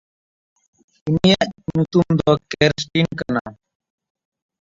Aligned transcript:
ᱩᱱᱤᱭᱟᱜ 1.07 1.49
ᱧᱩᱛᱩᱢ 1.67 2.07
ᱫᱚ 2.19 2.31
ᱠᱮᱨᱥᱴᱤᱱ 2.51 3.07
ᱠᱟᱱᱟ᱾ 3.19 3.43